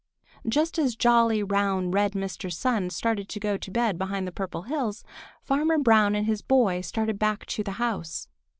[0.49, 2.51] Just as jolly, round, red Mr.
[2.51, 5.03] Sun started to go to bed behind the Purple Hills,
[5.43, 8.27] Farmer Brown and his boy started back to the house.